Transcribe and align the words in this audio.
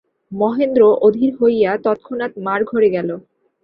মহেন্দ্র 0.31 0.81
অধীর 1.07 1.31
হইয়া 1.39 1.71
তৎক্ষণাৎ 1.85 2.31
মার 2.45 2.61
ঘরে 2.65 2.89
গেল। 2.95 3.09